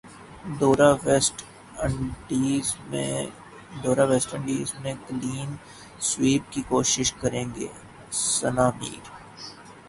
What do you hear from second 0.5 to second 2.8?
دورہ West Indies